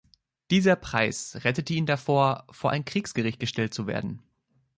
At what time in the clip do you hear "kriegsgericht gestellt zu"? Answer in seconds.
2.85-3.85